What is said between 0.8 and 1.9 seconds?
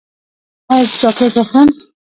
زه چاکلیټ وخورم؟